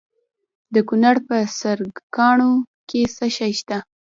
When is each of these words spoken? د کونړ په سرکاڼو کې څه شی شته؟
د 0.73 0.75
کونړ 0.87 1.15
په 1.27 1.35
سرکاڼو 1.59 2.51
کې 2.89 3.01
څه 3.15 3.25
شی 3.35 3.51
شته؟ 3.59 3.77